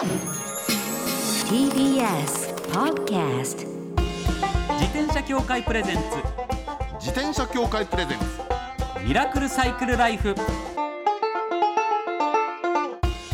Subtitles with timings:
[0.00, 0.16] TBS
[2.72, 3.66] Podcast
[4.78, 6.02] 自転車協会プレゼンツ。
[6.98, 8.24] 自転車協会プレゼンツ。
[9.04, 10.34] ミラクルサイクルライフ。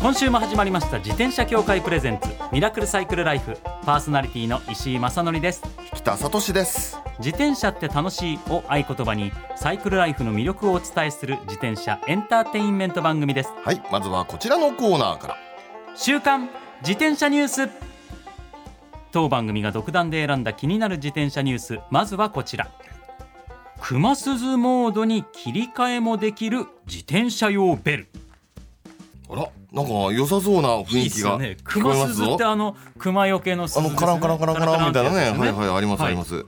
[0.01, 0.97] 今週も始まりました。
[0.97, 2.27] 自転車協会プレゼンツ。
[2.51, 3.57] ミラクルサイクルライフ。
[3.85, 5.63] パーソナリティの石井正則です。
[5.95, 6.97] 北里です。
[7.19, 13.53] 自転車って楽しいを合言葉にサイクルライフの魅力をお伝えする自転車エンターテインメント番組です。
[13.63, 15.37] はいまずはこちらのコーナーから
[15.99, 16.49] 週刊
[16.81, 17.69] 自転車ニュース。
[19.11, 21.79] 当番組が独断で選んだ気になる自転車ニュース。
[21.89, 22.69] まずはこちら。
[23.81, 28.07] 熊鈴モードに切り替えもできる自転車用ベル。
[29.27, 31.57] あらなんか良さそうな雰囲気がいいっすよね。
[31.63, 35.15] 熊鈴ってあの熊よけの鈴あのカランカランカランカランみたいなね。
[35.31, 36.45] はいいはいありますあります。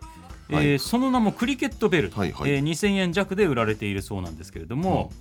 [0.52, 2.52] えーその名もクリケットベル、はいはい。
[2.52, 5.12] えー2000円弱で売られているそうなんですけれども、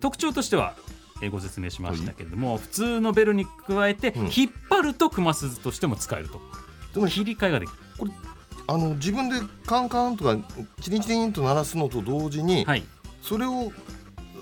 [0.00, 0.94] 特徴としては、えー
[1.30, 4.30] ご説明しましたけれども、普通のベルに加えて、うん。
[4.34, 6.40] 引っ張ると熊鈴としても使えると。
[6.92, 7.76] でも切り替えができる。
[8.66, 10.36] あの自分でカンカンとか
[10.80, 12.84] チリンチリンと鳴らすのと同時にはい。
[13.22, 13.72] それを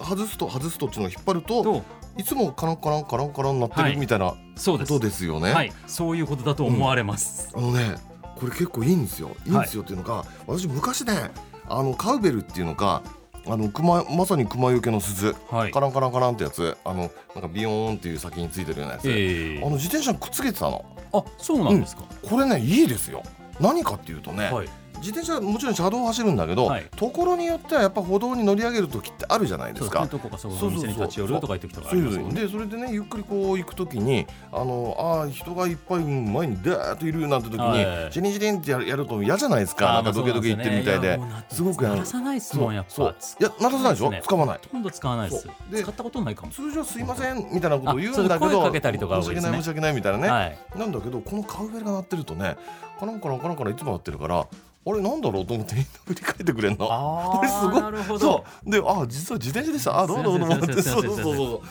[0.03, 1.85] 外すと外すとっていうのを引っ張るとと
[2.19, 3.93] いつもカランカランカランカランなってはい。
[3.93, 4.93] るみたいなそうです。
[4.93, 5.53] ことですよね。
[5.53, 5.73] はい。
[5.87, 7.97] そういうことだと思われます、あのね
[8.37, 9.31] これ結構いいんですよ。
[9.47, 11.31] いいんですよっていうのが、私昔ね
[11.69, 13.03] あのカウベルっていうのが
[13.47, 15.71] あの熊まさに熊よけの鈴、はい。
[15.71, 16.77] カランカランカランってやつ。
[16.85, 20.85] あのなんかビヨーンっていう先についてるようなやつ、えーあの自転車にくっつけてたの。
[21.13, 23.23] あそうなんですか、これねいいですよ。
[23.61, 26.87] 何かっていうとね、はい自転車もちろん車道を走るんだけど、はい。
[26.97, 30.07] ところによってはやっぱ歩道に乗り上げる時ってあるじゃないですか。
[30.07, 30.19] そうですね。
[30.19, 38.13] どこかそう立ち寄るとかいう時とかありますもんねでそれでねゆっくりこう行くときにあのあー人がいっぱい前にダーッといるなんて時に、はい。
[38.13, 39.93] ジリンジリンってやるやると嫌じゃないですか。
[39.95, 41.19] なんかドキドキ言ってるみたいで。
[41.49, 42.91] すごくやらさないですもんやっぱ。
[42.91, 43.17] そう。
[43.41, 45.49] いや鳴らさないでしょ、使わないほとんど使わないです。
[45.71, 46.53] で使ったことないかも。
[46.53, 50.59] 通常すいませんみたいなことを言うんだけど声かけたりとか申し訳ない申し訳ないみたいなね、はい。
[50.77, 52.57] なんだけどこのカウベルが鳴ってるとね
[53.01, 54.47] カランカランカランカランいつも鳴ってるから
[54.85, 56.89] あれなんだろうと思ってみんな振り返ってくれんの？
[56.91, 57.81] あれすごい。
[57.81, 58.19] なるほど。
[58.19, 58.71] そう。
[58.71, 60.01] であ実は自転車でした。
[60.01, 61.63] あどうどうってそうそうそうそ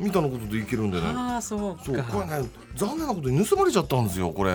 [0.00, 0.02] う。
[0.02, 1.06] みたいなことでいけるんでね。
[1.06, 1.84] ああそうか。
[1.84, 4.52] そうこれね残念なことに盗まれちゃったんですよこれ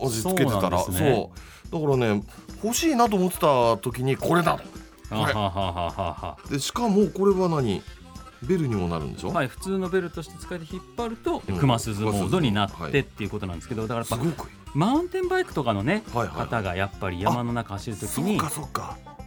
[0.00, 0.78] 味付けてたら。
[0.78, 1.32] そうね。
[1.70, 1.80] そう。
[1.80, 2.22] だからね
[2.62, 5.18] 欲しいなと思ってた時にこれだこれ。
[5.18, 6.38] あははははは。
[6.50, 7.82] でしかもこれは何？
[8.42, 11.56] ベルにもなるんでしょ、はい普通のベルとして使えて引っ張るとうん。
[11.58, 14.30] 熊鈴モードになっはいてっていうことなんですけどだからすごくいい
[14.76, 16.36] マウンテンバイクとかのねはいはい。
[16.36, 18.38] 方がやっぱり山の中走るときに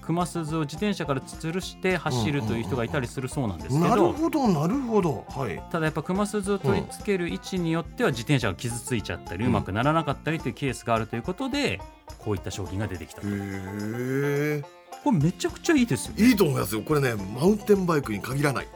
[0.02, 5.26] 熊鈴を自転車から吊るして走るという人がいたりするそうなんですけなるどほどなるほど。
[5.28, 5.60] はい。
[5.72, 11.82] ただやっぱ熊鈴を取り付ける位置によっては自転車が傷ついちゃったりうまくならなかったりというケースがあるということで
[12.20, 14.64] こういった商品が出てきたへえ
[15.04, 16.28] これめちゃくちゃいいですよね。
[16.28, 16.82] いいと思いますよ。
[16.84, 18.68] これねマウンテンバイクに限らない。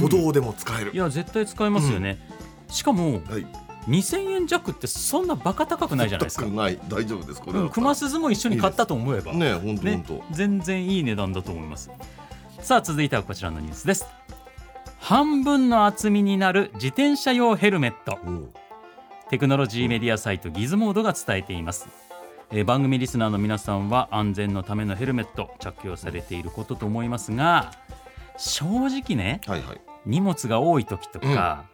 [0.00, 2.18] 歩道でも使える、いや絶対使えますよね、
[2.68, 6.44] しかもはい2000円弱ってそんなバカ高くないじゃないですか。
[6.44, 6.78] 高くない。
[6.88, 7.40] 大丈夫です。
[7.40, 9.32] これうん、熊鈴も一緒に買ったと思えば。
[9.32, 10.34] ね本当ね本当。
[10.34, 11.90] 全然いい値段だと思います。
[12.60, 14.06] さあ続いてはこちらのニュースです。
[14.98, 18.18] 半分の厚みになる自転車用ヘルメット。
[19.30, 21.86] テクノロジーメディアサイトギズモードが伝えています、
[22.50, 27.72] えー番組リスナーの皆さんは安全のためのヘルメット着用されていることと思いますが
[28.38, 29.80] 正直ねはいはい。
[30.06, 31.64] 荷物が多い時とか、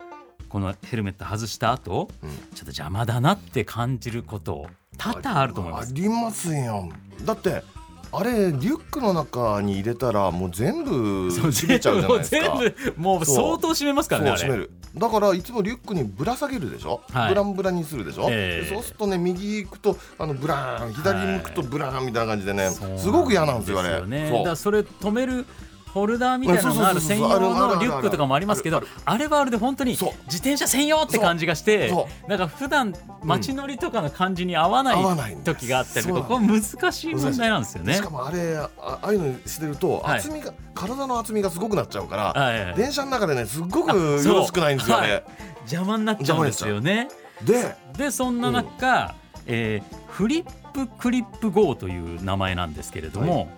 [0.54, 2.30] このヘルメット外した後、うん。
[2.30, 5.90] ちょっと邪魔だなって感じること多々あると思います。
[5.90, 6.90] ありますよ
[7.24, 7.64] だって
[8.12, 12.60] あれリュックの中に入れたらもう全部閉めちゃうじゃないですか。
[12.60, 17.28] 全部もう相当締めますからねだからいつもリュックにぶら下げるでしょ、はい。
[17.30, 18.70] ブランブランにするでしょ、ええ。
[18.70, 23.90] でそうするとね右行くとあのブラーン左向くとブラーンみたいな感じでね、そうすごく嫌なんですよあれ。
[23.90, 25.46] よね、だそれ止める
[25.94, 31.92] ホルダーみたいなのがある専用のリュックとかもありますけどあれはあれで本当に自転車専用って感じがして
[32.26, 32.92] なんか普段
[33.24, 34.94] 街乗りとかの感じに合わな
[35.30, 38.10] い時があったりとかこれ難しい問題なんですよねしか。
[38.10, 45.24] もあれああいうのしてると厚みが、体の厚みがすごくなっちゃうから、はいはい電車の中でねすっごくよろしくないんですよね、はい
[45.64, 47.08] 邪魔になっちゃうんですよね。
[47.42, 49.14] ででそんな中、
[49.46, 53.48] えーフリップクリップ GO という名前なんですけれども、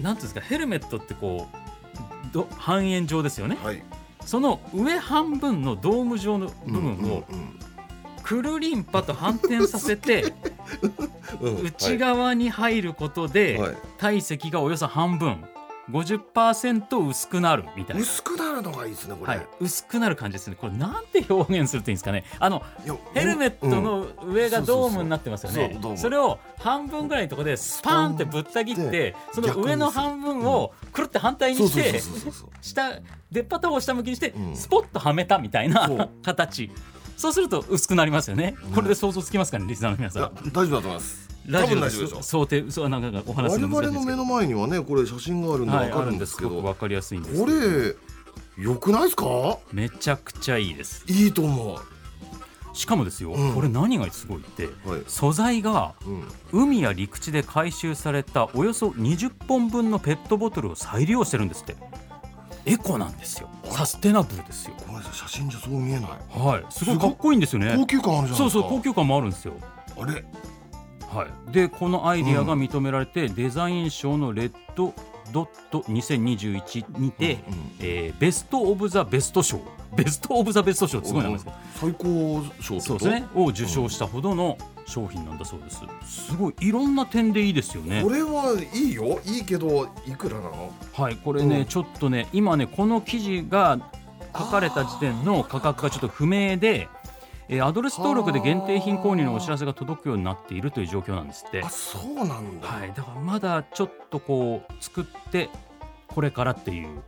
[0.00, 1.56] なんていうんですかヘルメットってこう
[2.42, 3.56] 半円状ですよね。
[3.62, 3.82] はい。
[4.24, 7.24] その上半分のドーム状の部分を
[8.22, 10.32] くるりんぱと反転させて
[11.62, 15.44] 内側に入ることで体積がおよそ半分
[15.90, 18.02] 50%薄くなるみたいな。
[18.02, 20.56] 薄くなるのがいいですねこれ、はい、薄くなる感じですね。
[20.58, 22.24] これなんて表現するといいんですかね。
[22.38, 22.62] あの
[23.12, 25.52] ヘルメットの上がドームになってますよ。
[25.52, 25.78] ね。
[25.96, 32.00] それを半分ぐらいのところでスパーンってぶった切って、その上の半分をくるって反対にして、
[32.62, 33.00] 下
[33.30, 34.56] 出っ張った方を下向きにしてう、ん。
[34.56, 36.70] スポッとはめたみたいな形。
[37.16, 38.56] そうすると薄くなりますよね。
[38.74, 40.34] これで想像つきますかねリスナーの皆さん。
[40.50, 44.16] 大丈夫だと思いますラジオで想定そうなんかお話我するの難しいんですけど。
[44.16, 46.36] 々の目の前にはねこれ写真があるんではいわかるんです。
[46.36, 47.96] けど、わかりやすいんですこれ
[48.56, 49.58] 良くないですか？
[49.72, 51.04] めちゃくちゃいいです。
[51.08, 51.78] いいと思
[52.72, 53.54] しかもですよ、うん。
[53.54, 55.94] これ何がすごいってうはい、素材が
[56.52, 61.76] うん、海や陸地で回収されたおよそ20本分のペットボトルを再利用してるんですって。
[62.66, 63.50] エコなんですよ。
[63.64, 64.74] サステナブルですよ。
[64.86, 66.10] ごめんなさい写真じゃそう見えない。
[66.30, 66.64] はい。
[66.70, 67.74] すごいかっこいいんですよね。
[67.76, 68.60] 高級感あるじゃないですか。
[68.60, 69.54] そうそう高級感もあるんですよ。
[70.00, 70.24] あれ？
[71.14, 71.52] はい。
[71.52, 74.94] でこのアイディアが認められて、デザイン賞のレッド
[75.32, 79.60] ドット2021にて、うんうんえーベスト・オブ・ザ・ベスト賞。
[79.96, 83.26] ベスト・オブ・ザ・ベスト賞ってすごい名前です最高賞そうですね。
[83.34, 85.82] を受賞したほどの商品なんだそうです。
[86.04, 86.54] すごい。
[86.60, 88.02] いろんな点でいいですよね。
[88.02, 89.20] これはいいよ。
[89.24, 90.72] いいけどいくらなの？
[90.94, 91.16] はい。
[91.16, 91.64] これね、うん。
[91.66, 93.78] ちょっとね今ねこの記事が
[94.36, 96.88] 書かれた時点の価格がちょっと不明で、
[97.48, 101.62] えーアドレス登録で限定品購入のお知らせが届くようになっているという状況なんですって。
[101.62, 105.50] あそうなんだ、はい、だからまだちょっとこう作って
[106.08, 107.02] これからっていう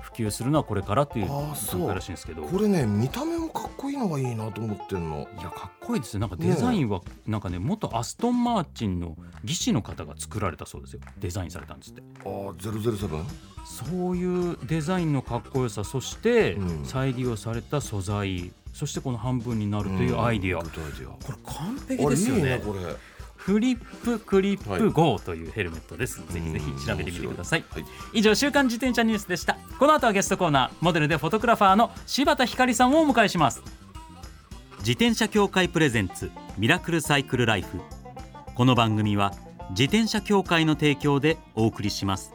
[0.00, 1.80] 普及するのはこれからっていうあーそう。
[1.80, 2.42] 段階らしいんですけど。
[2.42, 5.28] これね見た目もかっこいいのがいいなと思ってんの。
[5.38, 6.14] いやかっこいいです。
[6.14, 11.00] よなんかデザインはなんかね元アストン・マーチンの技師の方が作られたそうですよ。
[11.18, 12.02] デザインされたんですって。
[12.20, 13.24] あー007
[13.64, 16.84] そういうデザインのかっこよさそしてうん。
[16.84, 22.42] 再利用された素材そしてこの半分になるというアイディア、うんこれ完璧ですよね。
[22.42, 22.80] ねこれ
[23.36, 27.64] フリップクリッはいプ GO というヘルメットです、ぜひぜひ調べてみてください。
[27.70, 27.84] はい。
[28.12, 29.56] 以上週刊自転車ニュースでした。
[29.78, 33.62] この後はゲストコーナーモデルでフォトグラファーの柴田ひかりさんをお迎えします。
[34.80, 37.80] 自転車協会プレゼンツミラクルサイクルライフ。
[38.54, 39.32] この番組は
[39.70, 42.34] 自転車協会の提供でお送りします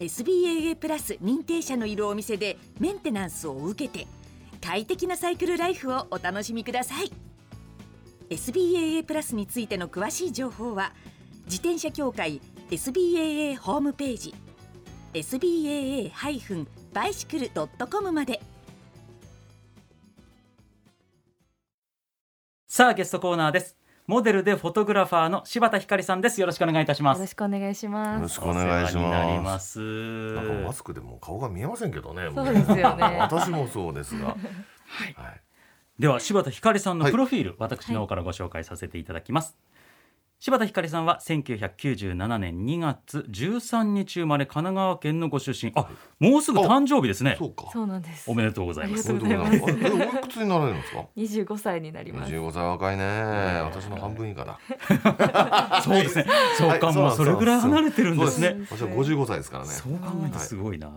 [0.00, 4.06] SBAA プラス認定者のいるお店でメンテナンスを受けて
[4.60, 7.10] 快適なサイクルライフをお楽しみください。
[8.30, 10.92] SBAA プラスについての詳しい情報は
[11.46, 14.34] 自転車協会 SBAA ホームページ
[15.14, 18.40] SBAA-bicycle.com まで。
[22.66, 23.77] さあゲストコーナーです。
[24.08, 26.40] モデルでフォトグラファーの柴田ひかりさんです。
[26.40, 27.18] よろしくお願いいたします。
[27.18, 28.22] よろしくお願いしよます。
[28.22, 29.72] ろしくお願いしまます。
[29.72, 33.04] すなんかマスクでも顔が見えませんけどねそうですよね。
[33.20, 34.28] 私もそうですが。
[34.28, 34.36] はい、
[35.98, 37.12] では柴田ひかりさんのはい。
[37.12, 39.58] プロフィール、私の方からご紹介させていただきます、
[40.40, 45.72] 柴田ひかりさんは1997年2月13日生まれ神奈川県のご出身。
[45.74, 45.88] あ
[46.20, 47.34] もうすぐ誕生日ですね。
[47.36, 47.68] そうか。
[47.72, 48.30] そうなんです。
[48.30, 48.34] お。
[48.36, 49.10] めでとうございます。
[49.10, 49.72] ありがとうございます。
[50.14, 51.04] おいくつになられるんですか？
[51.16, 52.32] 二十五歳になります。
[52.32, 53.02] 25歳若いね。
[53.64, 54.60] 私の半分以下だ。
[55.82, 56.26] そうですね。
[56.56, 58.58] そうか、はいもうそれぐらい離れてるんですね。
[58.70, 59.70] 私は55歳ですからね。
[59.70, 60.88] そう考えてすごいな、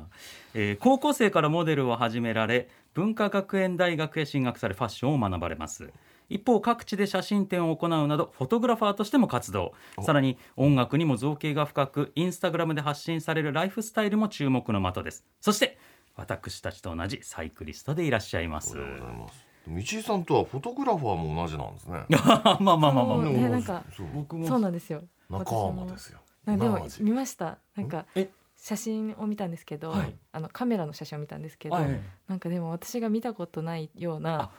[0.54, 5.90] えー高校生からモデルを始められ文化学園大学へ進学されファッションを学ばれます
[6.32, 9.74] 一方各地で写真展を行うなどフォトグラファーとしても活動。
[10.02, 15.26] さらに音楽にも造形が深くインスタグラムで発信されるライフスタイルも注目の的です。
[15.42, 15.78] そして
[16.16, 18.72] 私たちと同じサイクリストでいらっしゃいます。
[18.74, 19.46] ありがとうございます。
[19.68, 22.06] 道井さんとはフォトグラファーも同じなんですね。
[22.10, 24.48] まあまあまあまあねなんかそう僕も。
[24.48, 25.04] そうなんですよ。
[25.30, 26.20] 仲間ですよ。
[26.46, 26.88] でも。
[27.00, 27.60] 見ました。
[27.76, 28.30] なんかえ？
[28.58, 30.16] 写真を見たんですけど、はい。
[30.32, 34.52] あのカメラの写真を見たんですけど、はいなんかでも私が見たことないようあな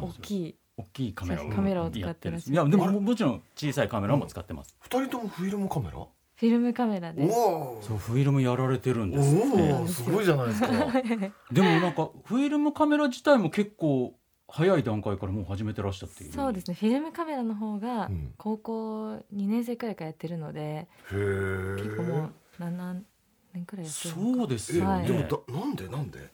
[0.00, 5.92] 大きい大きいカメラをカメラを使やってらっしゃるいやでもももちろん小さいカメラも使ってます、二人ともフィルムカメラ？
[6.34, 7.34] フィルムカメラです。
[7.34, 10.68] そうフィルムやられてるんですおおすごいじゃないですか。
[11.52, 14.14] でもなんかフィルムカメラ自体も結構
[14.48, 16.74] 早い段階からもう始めてらっしゃってそうですね。
[16.74, 18.32] フィルムカメラの方がうん。
[18.38, 23.02] 高校二年生くらいからやってるので、へ結構もえう七
[23.52, 25.06] 年くらいやってるのかそうですよね、はい。
[25.06, 26.30] でもだなんでなんで？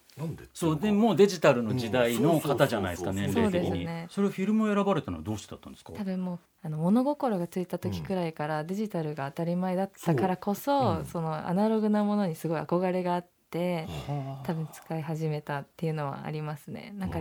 [0.54, 3.68] そうでもうデジタルの時代の方じゃないですかうん年齢的に。
[3.68, 4.06] そうですね。
[4.10, 5.92] それをフィルムを選ばれたのはどうしてだったんですか？
[5.92, 11.06] 多分もうあの物心がついた時くらいからデジタルが当たり前だったからこそそう。
[11.12, 16.94] そ,、のアナログなものにすごい憧れがあってはあ多分使い始めたっていうのはありますね。
[16.96, 17.20] なんか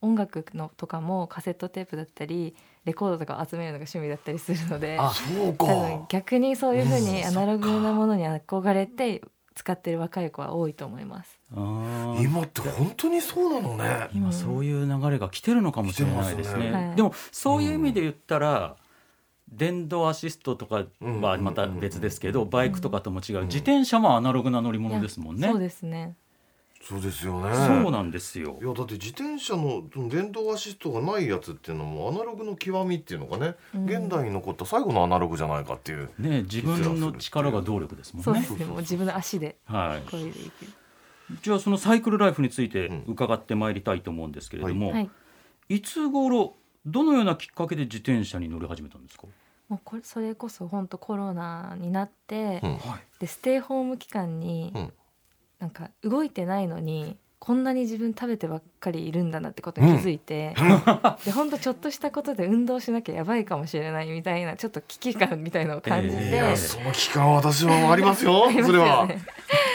[0.00, 5.66] 音楽のとかもカセットテープだったりレコードとかを集めるのが趣味だったりするのであそうか。
[5.66, 9.22] 多分逆にそういうふうにうんアナログなものに憧れて
[9.58, 11.40] 使ってる若い子は多いと思います。
[11.52, 14.08] 今って本当にそうなのね。
[14.14, 16.70] 今そういう流れが来てるのかもしれないですね。
[16.70, 16.96] ねはい。
[16.96, 18.76] でもそういう意味で言ったら、
[19.50, 25.48] 電動アシストとかはまた別ですけど、バイクとかとも違う、自転車もアナログな乗り物ですもんね。
[25.48, 26.14] そうですね。
[26.80, 27.54] そうですよね。
[27.54, 28.58] そうなんですよ。
[28.62, 33.84] いやだって自転車の電動アシストがないやつっていうのもアナログの極みっていうのがね、うん。
[33.84, 38.42] 現代に残った最後のアナログじゃないかっていうね自分の力が動力ですもんね。
[38.42, 38.76] そうですね。
[38.78, 39.58] 自分の足で。
[39.66, 40.16] はい。
[40.16, 40.32] でい。
[40.32, 40.66] く。
[41.42, 43.04] じゃあそのサイクルライフについてうん。
[43.08, 45.10] 伺ってまいりたいと思うんですけれども、はい。
[45.68, 46.54] い、つ頃
[46.86, 49.26] どのようなきっかけで自転車に乗り始めたんですか、
[49.68, 52.76] もうこれそれこそ本当コロナになって、うん。
[52.76, 54.92] はい、でステイホーム期間に、うん
[55.58, 60.54] なんか動いてないのにこんなに自分食べてばっかりいるんだなってことに気づいて、
[61.24, 69.08] で本当ちょっとしたことで運動しなきゃやばいかもしれないみたいなちょっと危機感みたいのを感じて、ええいやその期間は私もありますよありますそれは。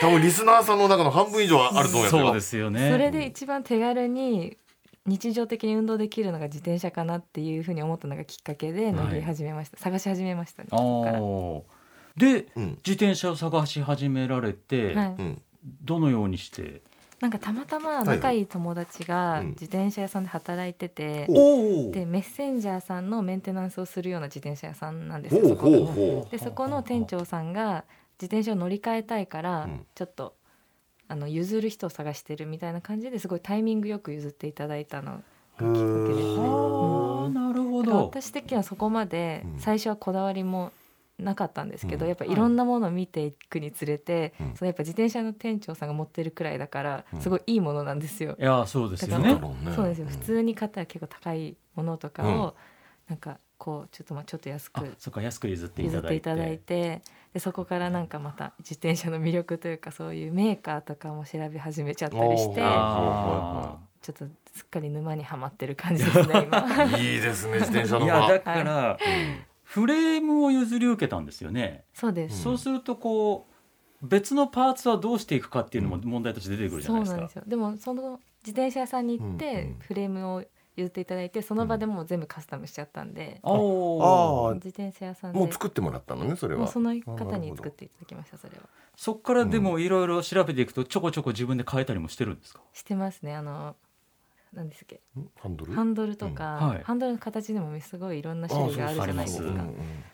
[0.02, 2.26] 多分リスナーさんの中の半分以上はあると思いますよ。
[2.26, 2.92] そうですよね。
[2.92, 4.58] それで一番手軽に
[5.06, 10.70] 日常的に運動できるのが自転車かなっていうふうに思ったのがきっかけで乗り始めました、探し始めましたね
[12.18, 12.78] でうん。
[12.86, 15.16] 自転車を探し始められて、はい。
[15.18, 16.82] うんどのようにして？
[17.22, 19.50] なんかたまたまい仲いい友達がうん。
[19.52, 27.86] 自転車屋さんで働いてて、おでメッセンジャーさんのメンテナンスをするような自転車屋さんなんですよそこでそこの店長さんが
[28.20, 29.86] 自転車を乗り換えたいから、うん。
[29.96, 30.36] ちょっと
[31.08, 36.44] あの譲る人を探してるみたいな感じですごいタイミングよく譲っていただいたのがきっかけですね。
[37.30, 38.06] なるほど。
[38.08, 39.60] 私的にはそこまでうん。
[39.60, 40.74] 最初はこだわりも
[41.20, 42.10] なかったんですけど、うん。
[42.10, 42.34] やっぱい。
[42.34, 44.56] ろんなものを見ていくにつれて、うん。
[44.56, 47.22] そのやっぱ自転車の店長さんが持ってるくらいだからうん。
[47.22, 48.36] すごいいいものなんですよ。
[48.40, 49.40] いやそうですよだね。
[49.76, 50.06] そうですよ。
[50.06, 50.12] うん。
[50.12, 52.54] 普通に買ったら結構高いものとかを、うん。
[53.10, 56.18] なんかこうちょっとまあちょっと安あくそっか安く譲ってい譲ただいて。
[56.18, 57.02] っていただいて
[57.34, 63.78] でそこからなんかまた自転車の魅力というかそういうメーカーとかも調べ始めちゃったりしてちょ
[64.12, 66.60] っとすっかり沼にはまってる感じですね今。
[67.00, 68.98] いいですね自転車のーいやだから、うん
[69.74, 73.48] フレームを譲り受けたんですよね、そうです、そうするとこ
[74.02, 77.16] う別のパーツはどうしていくかっていうのも問題として出てくるじゃないですか。
[77.16, 77.44] そうなんですよ。
[77.48, 79.80] でもその自転車屋さんに行っうんうてん。
[79.80, 80.44] フレームを
[80.76, 84.52] 譲っていただいてその場でもう全部カスタムしちゃったんで、おー。
[84.52, 85.40] あ自転車屋さんで。
[85.40, 86.62] もう作ってもらったのねそれは。
[86.62, 88.64] もうその方に作っていただきましたそれは。
[88.96, 93.34] そっからでもいろいろ調べていくとちょこちょこ自分で変えたりもしてるんですか、してますね。
[93.36, 93.76] あの
[94.54, 95.02] 何ですっけ？
[95.18, 95.74] んハンドル？
[95.74, 96.68] ハンドルとか、うん。
[96.70, 96.84] はい。
[96.84, 99.44] ハンドルの形でもすごいいろんな種類があるじゃないですか。
[99.44, 99.74] うそうあり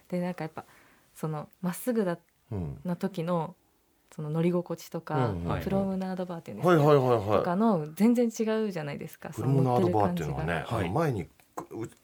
[0.10, 0.66] でなんかやっぱ
[1.14, 2.18] そのまっすぐだ
[2.84, 3.56] な時の
[4.16, 7.20] その乗り心地とか、うんはいプロムナードバーっていうんですか、はいはいはい。
[7.20, 9.30] とはかの全然違うじゃないですか。
[9.30, 11.28] いプロムナードバーっていうのはね、はい前に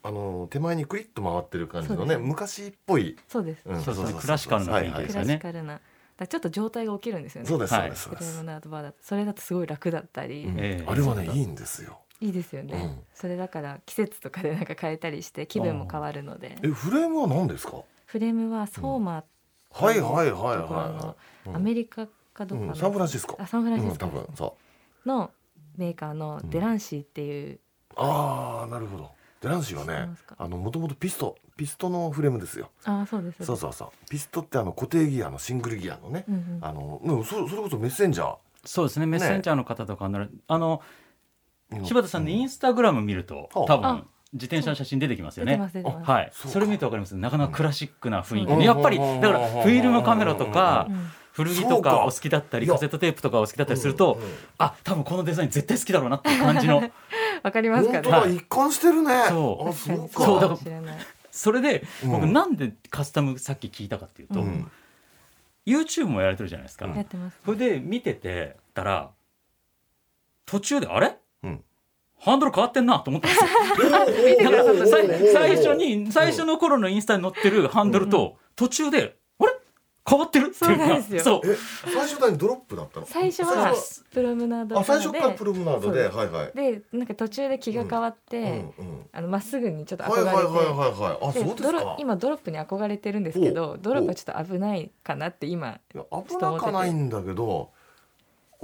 [0.03, 3.81] あの手前にクリッと回ってる感じのね昔っぽい、そうです、うん。
[3.81, 5.33] そうそうクラシカルな雰囲気クラですよね。
[5.35, 5.73] シカルな。
[5.73, 5.83] だか
[6.19, 7.49] らちょっと状態が起きるんですよね。
[7.49, 8.03] そうですはいそうです。
[8.03, 10.57] そうプロです、ムナードバーだとそれだとすごい楽だったり、うん。
[10.59, 13.03] ええあれはねいいんですよいいですよね、うん。
[13.13, 16.57] それだから季節とかでなんか変えたりして気分も変わるので。
[16.63, 17.83] えフレームは何ですか？
[18.05, 19.23] フレームはソーマ
[19.71, 21.55] はいはいはいはのいはい。
[21.55, 22.75] アメリカかどうかの、うん。
[22.75, 23.37] サンフランシスコ。
[23.39, 24.57] あサンフランシうんスコ多分そ
[25.05, 25.31] の
[25.77, 27.59] メーカーのデランシーっていう、う
[27.97, 29.11] ああなるほど。
[29.41, 32.69] デランシーはねあのもともとピストピストのフレームですよ。
[32.85, 36.59] ああそうですそうそうそうピストってあの固定ギアのシングルギアのね、うんうん。
[36.61, 38.35] あのうんそそれこそメッセンジャー。
[38.63, 39.05] そうですね。
[39.05, 41.04] メッセンジャーの方とかなら、あのうん
[41.83, 44.03] 柴田さんのインスタグラム見ると、うん多分あ。
[44.33, 45.57] 自転車の写真出てきますよね。
[46.03, 47.15] はいそれ見るとわかります？
[47.15, 48.51] なかなかクラシックな雰囲気。
[48.51, 48.59] うん。
[48.59, 49.21] でやっぱりうん。
[49.21, 51.07] だからフィルムカメラとかうん。
[51.31, 52.05] 古着とかか。
[52.05, 56.83] お好きだったりカセットテープとかお好きだったりするとうんうんあ多分このデザイン絶対好きだろうなっていう感じの。
[57.43, 57.95] わかりますかね。
[57.99, 59.23] 本当だ、はい一貫してるね。
[59.29, 59.69] そう。
[59.69, 60.25] あそうか。
[60.25, 60.97] そうだからかもしれない。
[61.31, 62.33] それで僕うん。
[62.33, 64.69] なんでカスタムさっき聞いたかっていうと、ううん。
[65.65, 66.95] YouTube もやられてるじゃないですか、うん。
[66.95, 67.39] やってます。
[67.45, 69.11] それで見ててたら
[70.45, 71.13] 途中であれ、うん
[72.25, 73.43] ハンドル変わってんなと思ったんです
[74.43, 74.87] よ。
[75.33, 79.51] 最初に最初の頃のインスタに載ってるハンドルと途中であれ？
[80.07, 80.47] 変わってる？
[80.47, 80.55] っていう。
[80.55, 81.23] そうなんですよ。
[81.23, 81.51] そう。
[81.51, 81.55] え
[81.91, 83.05] 最初だにドロップだったの？
[83.05, 86.07] 最初は最プロムナードあ最初からプロロムナードで？
[86.07, 86.51] はいはい。
[86.55, 88.65] でなんか途中で気が変わって、
[89.11, 91.29] あのまっすぐにちょっとはいはい憧れて、はいはいはい。
[91.29, 91.95] あでそうですか。
[91.99, 97.71] 今ドロップに憧れてるんですけおどドロップはちょっと危ないかなって今危なかないんだけど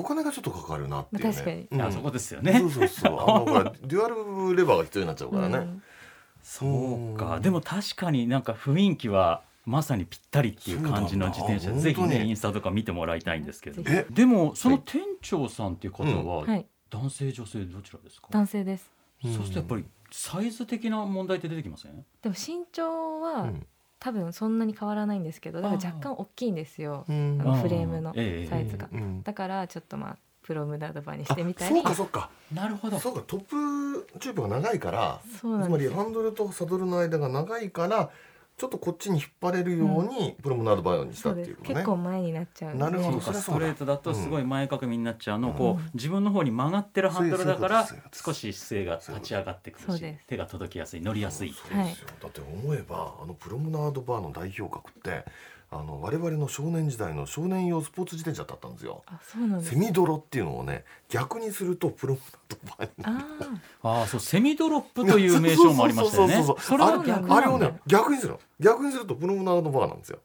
[0.01, 1.67] お金がちょっとかかるなっていうね、まあ確かに。
[1.71, 1.81] うん。
[1.81, 2.59] あそこですよね。
[2.59, 3.13] そうそうそう。
[3.13, 5.83] あのほら デュアルレバーが必要になっちゃうからね、うん。
[6.43, 7.39] そうか。
[7.39, 11.71] でも確かになんか雰囲気はまさにぴったりっていう感じの自転車。
[11.71, 13.83] ぜひねインスタとか見てもらいたいんですけど。
[13.85, 16.65] えでもその店長さんっていう方ははい。
[16.89, 18.91] 男性女性どちらですか、男性です。
[19.23, 22.05] そうするとやっぱりサイズ的な問題って出てきません？
[22.21, 23.67] でも身長は、うん
[24.01, 27.05] 多分そんなに変わらないんですけどだから若干大きいんですよ。
[27.07, 27.37] うん。
[27.39, 28.49] あのフレームのええ。
[28.49, 29.21] サイズが、うん。
[29.21, 31.75] だからちょっとまあプロムダードバーにしあてみたり。
[31.75, 32.31] そうかそうか。
[32.51, 32.97] なるほど。
[32.97, 38.09] そうかトップチューブが長いからつまりハンドルとサドルの間が長いから
[38.61, 41.55] ちょっとこっちに引っ張れるようにプロムナードバイオにしたっていうね。
[41.63, 42.75] 結構前になっちゃう。
[42.75, 43.19] なるほど。
[43.19, 55.25] ストレートだとすごい前かがみになっちゃうのをこう自分の方に曲がってるハンドルだから少し姿勢が立ち上がってくるし手が届きやすい乗りやすいそうですよ、だって思えばあのプロムナードバーの代表格って
[55.73, 59.03] あの我々の少年時代の少年用スポーツ自転車だったんですよ。
[59.07, 63.23] あそうなんですセミドロっていうのをね逆にするとプロムナードバーに
[63.83, 66.33] あああそうセミドロップという名称もありましたよね。
[66.35, 68.39] そうそうそうそうそれは逆あれをね逆にするの。
[68.59, 70.19] 逆にするとプロムナードバーなんですよ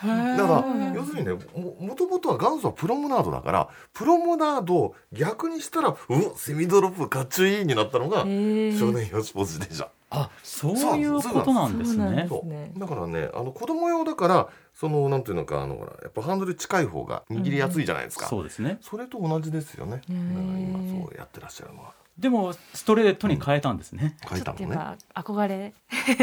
[0.00, 9.88] だからうん要するにねももともとは元祖はプロムナードだからプロムナードを逆にしたらうわセミドロップかっちょいいになったのが少年用スポーツ自転車。
[10.14, 12.28] あそういうことなんですね。
[12.76, 18.78] だからねあの子供用だからそのなんていうのかあのほらやっぱハンドル近い方が握りやすいじゃないですか、そうですね。
[18.82, 19.92] それと同じですよね。
[19.92, 24.64] だかへらー今そうやってらっしゃるのはでもストレートに変えたんですね、書いたのね。
[24.64, 25.72] ちょっとやっぱ憧れ。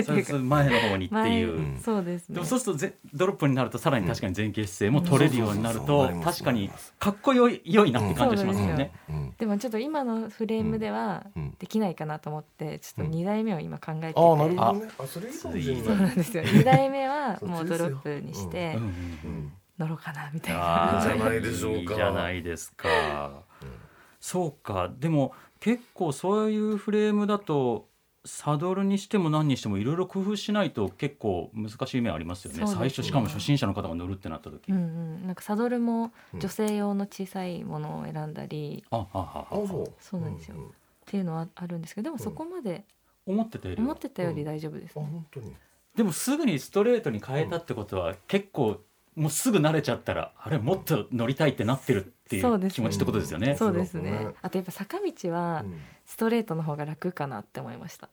[0.04, 1.80] そうです前の方にって前いう、うん。
[1.84, 2.36] そうですね。
[2.36, 5.86] でもそうするとぜドロップになるとさらに確かに前傾姿勢も取れるようになるうん。
[5.88, 6.70] と確かに
[7.00, 8.76] かっこよい良いなって感じがしますようん。
[8.78, 8.92] ね。
[9.10, 9.34] うん。
[9.38, 11.56] でもちょっと今のフレームではうん。
[11.58, 14.92] できないかなと思ってちょっと2代目を今考えてて、ああなるほどね。
[15.00, 16.44] あそれいいかもしれそうなんですよ。
[16.44, 18.92] 2代目はもうドロップにしてうんうんう
[19.28, 19.54] ん。
[19.80, 21.80] 乗ろうかなみたいあーないいじゃないでしょうか。
[21.80, 23.32] いいじゃないですか。
[24.22, 24.92] そうか。
[25.00, 27.88] でも結構そういうフレームだと
[28.26, 32.60] サドルにしても何にしてもいろいろ工夫しないと結構難しい面ありますよね。
[32.60, 32.68] ね。
[32.68, 38.84] 最初しかも初心者の方が乗るってなった時、うんうん、なんかサドルも女性用の小さいものを選んだり。
[38.92, 40.56] あああああそうそうなんですよ。
[40.56, 40.66] んん。
[40.66, 40.70] っ
[41.06, 42.84] ていうのはあるんですけどでもそこまで
[43.26, 43.86] 思ってたよりは。
[43.86, 45.56] 思ってたより大丈夫ですあね、本当に。
[45.96, 48.82] でもすぐにストレートに変えたってことは、結構
[49.16, 53.56] もうすぐ慣れちゃったらあれもっと乗りたいってなってるっていそう気持ちってことですよね。
[53.56, 54.12] そうですね。
[54.12, 54.28] ね。
[54.42, 55.80] あとやっぱ坂道はうん。
[56.06, 58.10] ストレートの方が楽かなって思いました。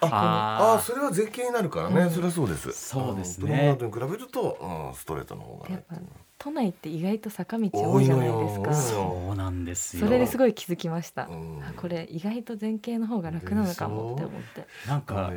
[0.00, 2.10] あああそれは絶景になるからね、うん。
[2.10, 2.72] それはそうです。
[2.72, 3.76] そうですね。
[3.78, 5.68] 比べると、うん、ストレートの方が。
[5.68, 5.96] ねやっぱ
[6.38, 8.70] 都内って意外と坂道多いじゃないですか。
[8.70, 8.74] よ。
[8.74, 10.06] そうなんですよ。
[10.06, 11.62] それですごい気づきました、うん。
[11.62, 14.66] あこれ意外と前傾の方が楽なのかもって思って。
[14.88, 15.30] なんか、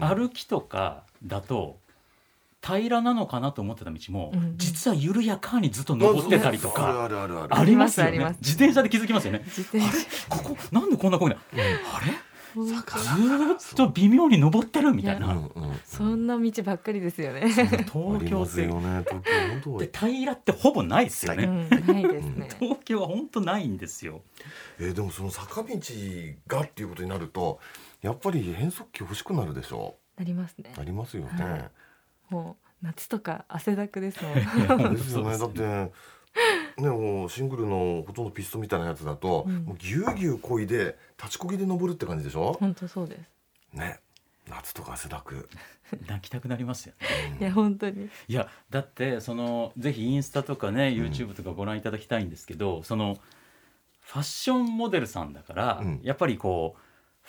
[0.00, 1.78] 歩きとかだと
[2.60, 7.04] 平らなのかなと思ってた道も、うん実は緩やかにずっと登ってたりとか。
[7.04, 8.18] あるあるあるありますよね。
[8.40, 9.42] 自転車で気づきますよね。
[9.44, 9.88] 自転車。
[10.28, 12.12] ここなんでこんなこいなあれ？
[12.56, 15.28] ずっと微妙に登ってるみたいな。
[15.28, 18.62] うんうんそんな道ばっかりですよね、あ東京って。
[18.62, 19.32] よね東京。
[19.50, 22.48] 本当多でい平らってほぼないですようね、ん、ないですね。
[22.58, 24.22] 東京は本当ないんですよ。
[24.80, 25.76] えーでもその坂道
[26.46, 27.60] がっていうことになると
[28.02, 29.96] やっぱり変速機欲しくなるでしょ？
[30.16, 30.72] なりますね。
[30.76, 31.70] ありますよね、はい
[32.30, 34.30] もう夏とか汗だくですも
[34.90, 34.94] ん。
[34.94, 35.38] ですよね。
[35.38, 39.64] だってねもうシングルのほとんどピストンみたいなやつだと、うん。
[39.64, 43.76] もうぎゅうぎゅうこいで立ちこぎで登るって感じでしょ、本当そうです。
[43.76, 43.98] ね。
[44.48, 45.48] 夏とか汗だく、
[46.06, 47.38] 泣きたくなりますよね。
[47.40, 48.08] いや本当に。
[48.28, 53.18] いやだってそのぜひインスタとかね YouTube とかご覧いただきたいんですけど、その
[54.00, 56.00] ファッションモデルさんだから、うん。
[56.02, 56.80] やっぱりこう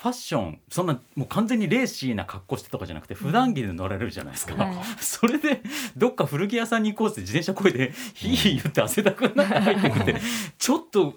[0.01, 4.75] ファッションそんなもう完全にレーシーな格好してとかじゃなくて普段着で乗られるじゃないですか、はい。
[5.01, 5.62] それで
[5.97, 10.15] どっか古着屋さんに行こうって自転車こいで「ひい」言って汗だくになって入ってくって
[10.57, 11.15] ちょっと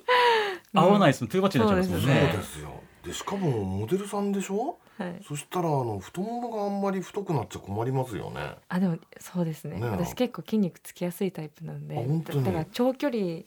[0.74, 2.32] 合わないですもん、トゥーマッチになっちゃいますそうもんね。
[2.32, 2.80] ですよ。
[3.04, 4.78] でしかもモデルさんでしょ？
[4.98, 5.20] はい。
[5.28, 8.40] そしたらあの太ももがあんまり太くなっちゃ困りますよね。
[8.68, 9.78] あでもそうですね。
[9.78, 11.96] ね私結構筋肉つきやすいタイプなんで。
[11.96, 12.44] あ本当に。
[12.44, 13.42] だだから長距離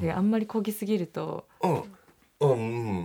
[0.00, 1.82] であんまり漕ぎすぎると、うん
[2.40, 2.54] うん、う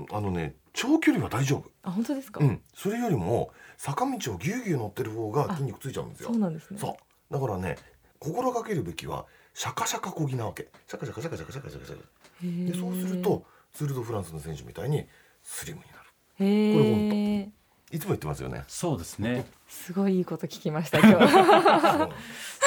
[0.03, 1.71] ん、あのね長距離は大丈夫。
[1.83, 2.61] あ本当ですか、うん。
[2.73, 6.29] それよりも坂道をぎゅうぎゅう乗ってる方が筋肉ついちゃうんですよ。
[6.29, 6.79] そうなんですね。
[6.79, 6.97] そ
[7.29, 7.33] う。
[7.33, 7.77] だからね
[8.19, 10.69] 心がけるべきはシャカシャカこぎなわけ。
[10.87, 12.71] シャカシャカシャカシャカシャカシャカシャカ。
[12.71, 15.05] でそうするとツール・ド・フランスの選手みたいに
[15.43, 16.03] スリムになる。
[16.39, 16.85] へこれ
[17.41, 17.63] え
[17.95, 18.63] いつも言ってますよね。
[18.67, 19.45] そうですね。
[19.67, 21.27] すごいいいこと聞きました今日、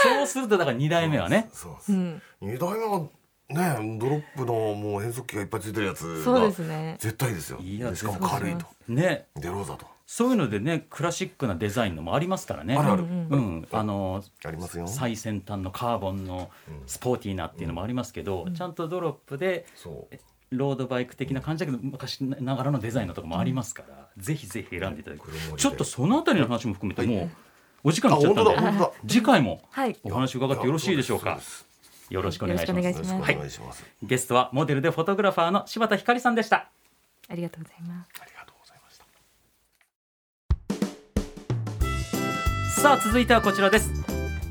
[0.01, 0.27] そう。
[0.29, 1.49] するとだから2代目はね。
[1.53, 3.09] そううそう、ん、二代目は
[3.49, 6.97] ねドロップのもう変速機がいっぱいついてるやつそうでがすね。
[6.99, 7.59] 絶対ですよ。
[7.61, 8.67] いやでしかも軽いと。
[8.89, 9.27] ね。
[9.37, 9.87] デローザと。
[10.07, 12.77] そういうのでねクラシックなデザインのもありますからね。
[12.77, 13.03] あるある。
[13.03, 14.87] うんうんあのありますよ。
[14.87, 16.51] 最先端のカーボンの
[16.87, 20.17] スポーティーなっていうのもありますけど、ちゃんとドロップでそう。
[20.53, 25.21] ロードバイク的な感じだけど昔ながらのデザインのとかもありますから、ぜひぜひ選んでいただき
[25.57, 27.11] ちょっとそのあたりの話も含めてはい。
[27.11, 27.31] もう
[27.83, 31.31] お時間あ来ちゃったんで次回もはいお話伺ってよろしいでしょうか？
[31.31, 31.67] そうです
[32.11, 32.93] よろしくお願いします。
[32.93, 33.33] ますそうです。
[33.33, 33.77] よろしくお願い。
[34.03, 36.69] ゲストはモデルでフォトグラファーの柴田ひかりさんでした。
[37.29, 38.09] ありがとうございます。
[38.21, 38.99] ありがとうございまし
[42.75, 42.81] た。
[42.81, 43.91] さあ続いてはこちらです。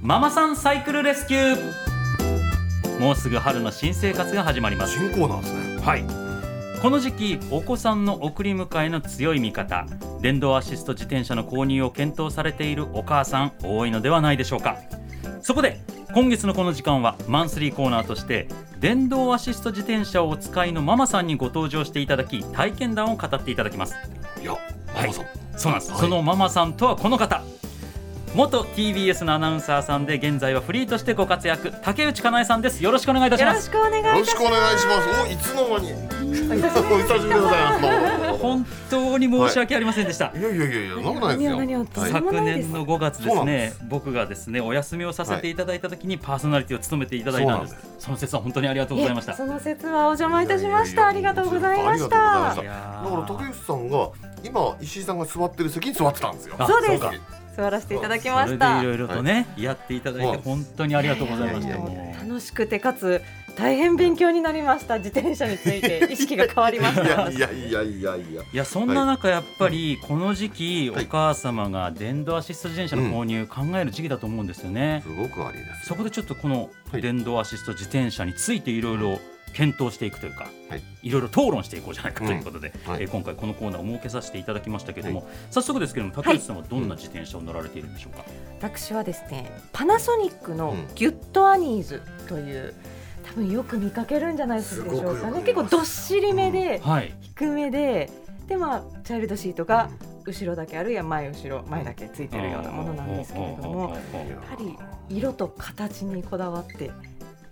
[0.02, 3.00] ママさんサイクルレスキュー。
[3.00, 4.98] もうすぐ春の新生活が始まります。
[4.98, 5.82] 新コーナーですね。
[5.82, 6.04] はい。
[6.82, 9.86] この時期お子さんの送り迎えの強い味方。
[10.22, 14.78] 電動アシスト自転車の購入を検討されているお母さん多いのではないでしょうか。
[15.41, 15.80] そこで
[16.15, 18.47] 今月のこの時間はマンスリーコーナーとして
[18.80, 23.95] 電動アシスト自転車をお使いのママさんにご登場していただき体験談を語っていただきます。
[24.41, 24.56] いや
[24.95, 25.25] ママさん。
[25.58, 25.99] そうなんです、はい。
[25.99, 27.43] そのママさんとはこの方
[28.36, 31.71] 元 TBS のアナウンサーさんで現在はフリーとしてご活躍。
[31.82, 32.84] 竹内かなえさんです。
[32.84, 33.74] よろしくお願いいたします。
[33.74, 35.21] よろしくお願いよろしくお願いします。
[35.21, 36.15] おいつの間に。
[36.36, 38.38] お久しぶりでございます。
[38.39, 40.41] 本当に申し訳ありませんでした、い。
[40.41, 41.56] やいやいやいやそんないですよ。
[41.56, 47.74] 何を何をはい昨年の5月ですねで僕がですねお休みをさせていただいた時にパーソナリティを務めていただいたんです。
[47.74, 49.34] そうなんその説は本当にありがとうございました。
[49.34, 51.08] その説はお邪魔いたしました。
[51.08, 52.56] ありがとうございましありがとうございまた。
[52.56, 54.10] だから竹内さんが
[54.43, 56.56] 今石井さんが座ってる席に座ってたんですよ。
[56.60, 57.00] あそうです。
[57.00, 57.13] か
[57.56, 58.76] 座らせていただきそました。
[58.76, 61.76] れでいろいろとね、やっていただいて本当にありがとうございました。
[62.24, 63.22] 楽しくてかつ
[63.56, 64.98] 大変勉強になりました。
[64.98, 67.30] 自転車について 意識が変わりましいやた。
[67.32, 68.41] いやいやいやいや。
[68.52, 71.08] いやそんな中やっぱりこの時期おはい。
[71.10, 75.88] 母様が電動アシスト自転車の購入考える時期だと思うんですよね、すごくありです。
[75.88, 77.02] そこでちょっとこのはい。
[77.02, 79.20] 電動アシスト自転車についていろいろ
[79.56, 80.82] 検討していくというか、はい。
[81.02, 82.91] いろいろ討論していこうじゃないかということで、うん。
[82.91, 83.04] はい。
[83.04, 88.26] えー今回このコーナーを設けさせていただきましたけれども、早速ですけれども竹内さんはどんな自転車を乗られているんでしょうか、
[88.60, 92.74] 私はですねパナソニックのうんギュットアニーズという
[93.24, 97.13] 多分よく見かけるんじゃないでしょうかね結構どっしりめではい。
[97.22, 98.10] 低めで
[98.48, 99.89] でまあチャイルドシートが
[100.26, 104.00] 後ろだけあるいは前後ろ前だけついてるようなものなんですけれどもやは
[104.60, 104.78] り
[105.10, 106.91] 色と形にこだわって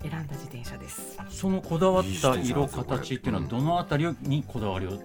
[0.04, 1.18] 選んだ自転車です。
[1.30, 4.98] そのこだわった色形っていうのはどのあたりにこだわりを、や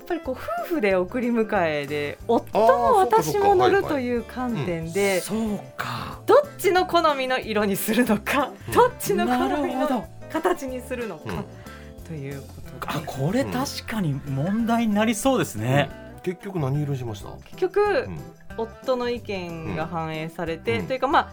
[0.00, 6.20] っぱりこう夫婦で送り迎えで夫も私も乗るという観点でそうか。
[6.26, 8.72] どっちの好みの色にするのかうん。
[8.72, 12.48] どっちの好みの形にするのかうんというこ
[12.80, 12.98] とで。
[12.98, 15.90] あこれ確かに問題になりそうですね、
[16.22, 17.30] 結局何色にしました？
[17.44, 18.18] 結局うん。
[18.56, 20.86] 夫の意見が反映されて、うん。
[20.86, 21.32] というかまあ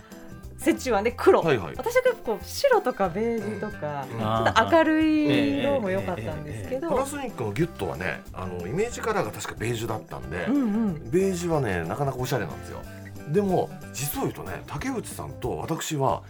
[0.65, 1.75] 折衷案で黒、はいはい。
[1.77, 4.19] 私は結構白とかベージュとか、うん。
[4.19, 11.11] ちょっと明るい色も良かったんですけど、パナソニックのギュットはねあのイメージカラーが確かベージュだったんで、うんうん。
[11.11, 12.81] ベージュはねなかなかおしゃれなんですよ。
[13.29, 16.23] でも実を言うとね竹内さんと私は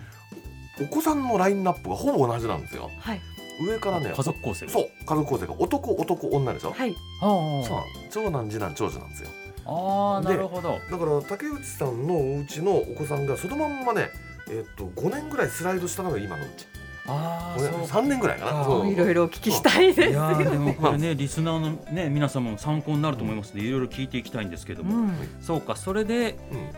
[0.81, 2.89] お子さんのラインナップがほぼ同じなんですよ。
[2.99, 3.21] はい。
[3.59, 4.71] 上からね家族構成が。
[4.71, 6.95] そう家族構成が男男女でしょ、はい。
[7.21, 9.29] そう長男次男長女なんですよ
[9.67, 10.79] あなるほど。
[10.89, 14.09] だから竹内さんのお家のお子さんがそのまんまね
[14.49, 16.65] えっと5年ぐらいスライドしたのが今のうち。
[17.09, 18.89] あ5年3年ぐらいかな。
[18.89, 20.59] いろいろお聞きしたいですいやーでよ。
[20.59, 25.11] もこれねリスナーのね皆様も参考になると思いますのでいろいろ聞いていきたいんですけども、うん。
[25.41, 26.69] そうかそれでうん。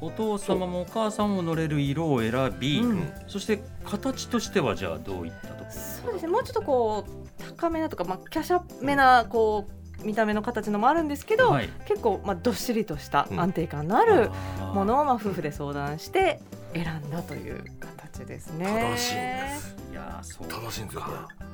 [0.00, 3.12] お父様もお母さんも乗れる色を選び、うん。
[3.26, 6.28] そして形としてはじゃあどういったところそうですね。
[6.28, 9.72] もうちょっとこう高めなとか、まあ、華奢めなこう
[10.04, 11.68] 見た目の形のもあるんですけど、はい。
[11.86, 13.40] 結構、まあ、どっしりとしたうん。
[13.40, 14.30] 安定感のある
[14.74, 16.40] ものを、まあ、夫婦で相談して
[16.74, 18.66] 選んだという形ですね。
[18.96, 19.76] 正しいんです。
[19.92, 21.02] いやーそう正しいんですよ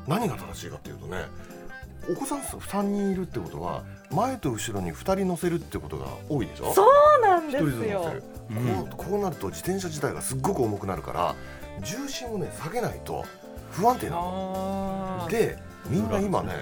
[0.06, 1.24] 何が正しいかっていうとね
[2.10, 6.74] お子さん3人いるってことは前と後ろに2人乗せるってことが多いでしょ？
[6.74, 6.84] そ
[7.18, 8.00] うなんですよ。
[8.02, 11.34] こうこうなると自転車自体がすっごく重くなるから
[11.80, 13.24] 重心をね下げないと
[13.70, 15.26] 不安定なの。
[15.30, 16.52] でみんな今ね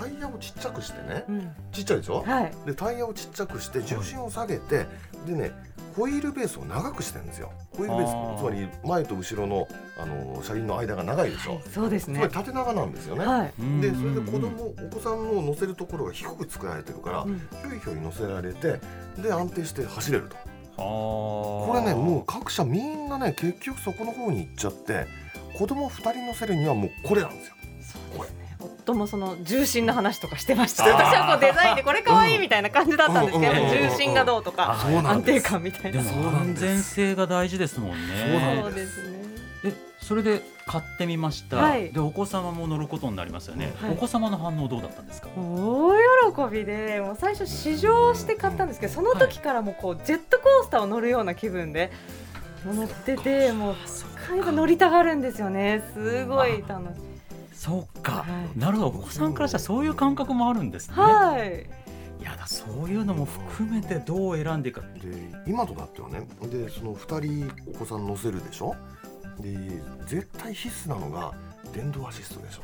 [0.00, 1.52] タイヤをちっちゃくしてねうん。
[1.72, 2.22] ちっちゃいでしょ？
[2.22, 4.86] はい、でタイヤをちっちゃくして重心を下げて
[5.26, 5.52] でね
[5.96, 7.52] ホイールベースを長くしてるんですよ。
[7.76, 8.34] ホイールベあー。
[8.34, 12.18] ースつまり前と後ろのあの車輪の間が長いでしょ、そうですね。
[12.18, 12.32] つまり。
[12.32, 13.52] 縦長なんですよね、はい。
[13.58, 13.80] うん。
[13.80, 17.38] でそれで子供お子さんの乗せるところが低く作られてるから、うん。
[17.38, 18.80] ひょいひょい乗せられて
[19.18, 20.36] で安定して走れると。
[20.76, 25.06] ここれねもう各社みんなね結局そこの方に行っちゃって
[25.58, 27.54] 子供2人乗せるにはもうこれなんですよ。
[28.14, 28.49] そうですね。
[28.60, 30.84] 夫もその重心の話とかしてました。
[30.92, 36.00] 私はこうデザインでこれ可愛いみたいな感じだったんですけど、重心がどうとか安定感みたいな。
[36.00, 38.60] 安全性が大事ですもんね。
[38.62, 39.02] そうです。
[39.02, 39.20] ね。
[39.64, 41.92] えそれで買ってみました、はい。
[41.92, 43.92] でお子様も乗ることになりますよね、はい。
[43.92, 45.28] お子様の反応どうだったんですか？
[45.36, 45.92] 大
[46.50, 51.90] 喜びでもう最初試乗して買ったんですけどその時からもうこうジェットコースターを乗るような気分で
[52.64, 53.76] 乗っててもう
[54.52, 55.82] 乗りたがるんですよね。
[55.92, 57.09] すごい楽しい
[57.60, 58.24] そうか、は
[58.56, 58.58] い。
[58.58, 58.88] なるほど。
[58.88, 61.68] お子さんからしたらそういう感覚もあるんですね、はい。
[62.18, 64.86] いやだそういうのも含めてどう選んでいくか。
[64.98, 66.26] で今となってはね。
[66.44, 68.74] でその2人お子さん乗せるでしょ？
[69.40, 69.58] で
[70.06, 71.34] 絶対必須なのが
[71.74, 72.62] 電動アシストでしょ。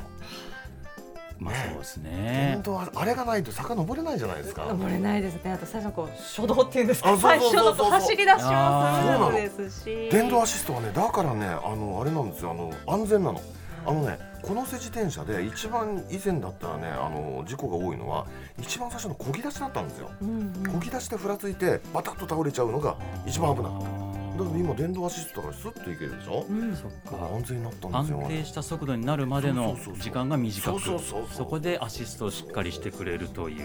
[1.37, 1.69] まあね。
[1.73, 4.65] そうです電ね動ああれがないと坂登れないじゃないですか。
[4.65, 5.51] 登れないですね。
[5.51, 7.15] あと最初こう初動っていうんですか。
[7.17, 12.49] 最初の走り出しもスムあーズですし電動アシストはねだからねあのあれなんですよ。
[12.49, 13.39] あの安全なの
[13.87, 18.27] あのねこの瀬自転車で一番以前だったらねあの事故が多いのは
[18.59, 20.11] 一番最初の漕ぎ出しだったんですよ。
[20.21, 20.51] うんうん。
[20.63, 23.87] 漕ぎ出してふらついてバタッと倒れちゃうのが一番危なかった。
[23.87, 26.45] だあから今電動アシストだからスッといけるでしょ？
[26.47, 26.75] うん。
[26.75, 27.25] そっだか。
[27.33, 31.37] 安全になったんですよ安定した速度になるまでの時間が短くそうそうそうそう。
[31.37, 33.57] そこでアシストをしっかりしてくれるという。
[33.57, 33.59] い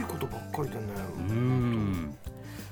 [0.00, 0.80] いことばっかりでね。
[1.28, 2.16] うーん。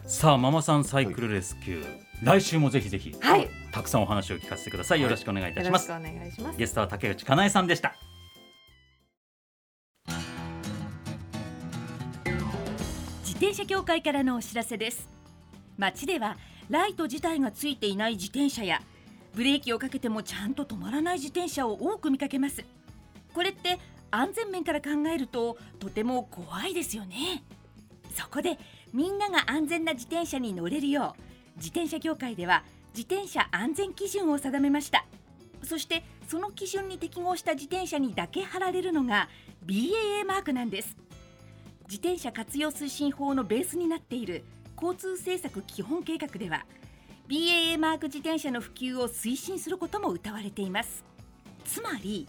[0.07, 1.87] さあママさんサイクルレスキュー、
[2.23, 3.51] 来週もぜひぜひ、はい。
[3.73, 5.03] たくさんお話を聞かせてください。
[5.03, 6.59] よろしくお願いいたします、お願いします。
[6.59, 7.95] ゲストは竹内かなえさんでした。
[13.23, 15.09] 自転車協会からのお知らせです。
[15.77, 16.37] 街では
[16.71, 18.81] ライト自体がついていない自転車や
[19.35, 22.65] ブレーキをかけてもちゃんと止まらない自転車を多く見かけます。
[23.35, 23.79] これって
[24.11, 27.43] 安全面から考えるととても怖いですよね。
[28.17, 28.59] そこで
[28.93, 32.65] みんなが安全な自転車に乗れるよう自転車協会では
[32.97, 35.05] 自転車安全基準を定めました。
[35.63, 39.29] そしてその基準に適合した自転車にだけ貼られるのが
[39.67, 40.97] BAA マークなんです。
[41.89, 44.45] 自転車活用推進法のベースになっている
[44.77, 46.65] 交通政策基本計画では
[47.29, 51.05] BAA マーク自転車の普及を推進することも謳われています。
[51.65, 52.29] つまり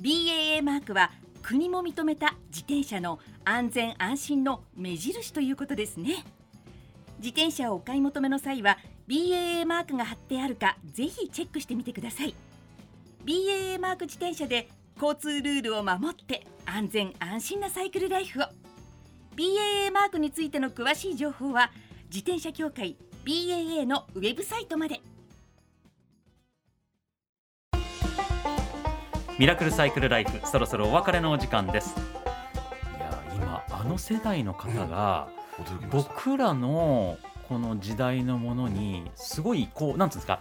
[0.00, 1.10] BAA マークは
[1.42, 6.24] 国も認めた自転車の安全安心の目印ということですね。
[7.22, 12.34] 自転車をお買い求めの際は BAA マークが貼ってあるかぜひチェックしてみてください。
[13.24, 14.68] BAA マーク自転車で
[15.00, 18.46] 交通ルールを守って安全安心なサイクルライフを。
[19.36, 21.70] BAA マークについての詳しい情報は
[22.06, 25.00] 自転車協会 BAA のウェブサイトまで。
[29.38, 31.94] ミラクルサイクルライフそろそろお別れのお時間です。
[32.96, 35.41] いや今あの世代の方が驚きました
[35.90, 40.40] 僕らのこの時代のものにすごいこうなんつうんですか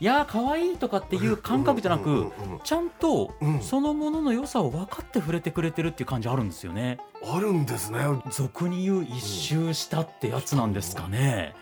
[0.00, 2.32] いやー可愛いとかっていう感覚じゃなく
[2.64, 3.60] ちゃんとうん。
[3.60, 6.98] そのものの良さを分かって触れてくれてるっていう感じあるんですよね。
[7.22, 7.98] あるんですね。
[8.30, 11.54] 俗に言う一周したってやつなんですかね。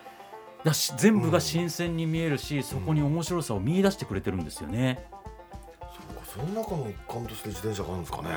[0.62, 5.04] だし全部が新鮮に見えるしそこに面白さを見出してくれてるんですよね。
[5.80, 8.28] そうかその中の一環として自転車があるんですかね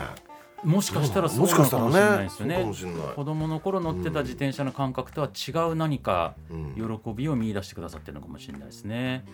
[0.64, 2.64] もしかしたらそうのかもしれないですよね。
[2.64, 3.02] もしれない。
[3.16, 9.26] 子供の頃乗ってた自転車の感覚とは違う何かうん喜びを見出してくださってるのかもしれないですね。